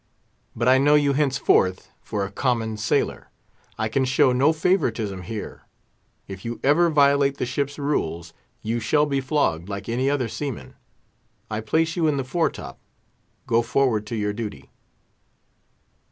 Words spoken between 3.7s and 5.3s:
I can show no favouritism